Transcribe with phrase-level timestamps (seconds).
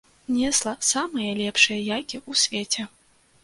[0.35, 2.91] Несла самыя лепшыя яйкі ў свеце.